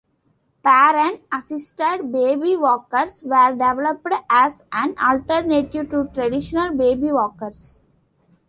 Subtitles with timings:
[0.63, 7.79] Parent-assisted baby walkers were developed as an alternative to traditional baby walkers.